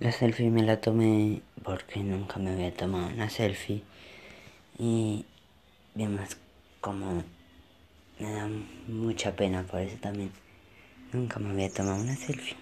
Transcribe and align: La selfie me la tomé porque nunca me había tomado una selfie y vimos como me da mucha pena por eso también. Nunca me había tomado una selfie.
La 0.00 0.10
selfie 0.10 0.50
me 0.50 0.62
la 0.62 0.80
tomé 0.80 1.40
porque 1.62 2.00
nunca 2.00 2.38
me 2.40 2.50
había 2.50 2.74
tomado 2.74 3.06
una 3.08 3.30
selfie 3.30 3.82
y 4.78 5.24
vimos 5.94 6.36
como 6.80 7.22
me 8.18 8.32
da 8.32 8.48
mucha 8.88 9.36
pena 9.36 9.62
por 9.62 9.80
eso 9.80 9.96
también. 10.00 10.32
Nunca 11.12 11.38
me 11.38 11.50
había 11.50 11.70
tomado 11.72 12.02
una 12.02 12.16
selfie. 12.16 12.56